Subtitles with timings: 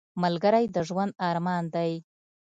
[0.23, 1.91] ملګری د ژوند ارمان دی